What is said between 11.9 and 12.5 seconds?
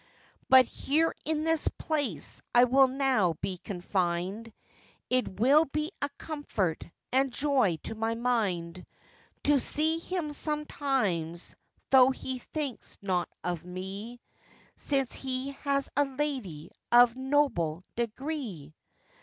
though he